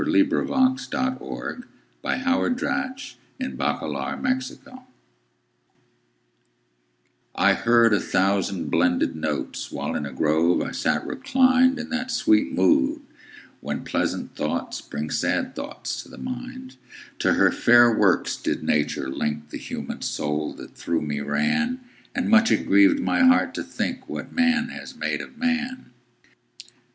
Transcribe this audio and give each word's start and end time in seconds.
William 0.03 0.29
Wordsworth 0.29 0.89
Lines 0.89 0.89
Written 0.91 1.65
in 3.39 3.61
Early 3.61 4.07
Spring 4.41 4.79
I 7.35 7.53
HEARD 7.53 7.93
a 7.93 7.99
thousand 7.99 8.71
blended 8.71 9.15
notes, 9.15 9.71
While 9.71 9.93
in 9.95 10.07
a 10.07 10.11
grove 10.11 10.63
I 10.63 10.71
sate 10.71 11.03
reclined, 11.03 11.77
In 11.77 11.91
that 11.91 12.09
sweet 12.09 12.51
mood 12.51 13.01
when 13.59 13.83
pleasant 13.83 14.35
thoughts 14.35 14.81
Bring 14.81 15.11
sad 15.11 15.53
thoughts 15.55 16.01
to 16.01 16.09
the 16.09 16.17
mind. 16.17 16.77
To 17.19 17.33
her 17.33 17.51
fair 17.51 17.95
works 17.95 18.37
did 18.37 18.63
Nature 18.63 19.07
link 19.07 19.51
The 19.51 19.59
human 19.59 20.01
soul 20.01 20.53
that 20.53 20.73
through 20.73 21.01
me 21.03 21.19
ran; 21.19 21.79
And 22.15 22.27
much 22.27 22.49
it 22.51 22.65
grieved 22.65 22.99
my 22.99 23.19
heart 23.23 23.53
to 23.53 23.61
think 23.63 24.09
What 24.09 24.33
man 24.33 24.69
has 24.69 24.95
made 24.97 25.21
of 25.21 25.37
man. 25.37 25.91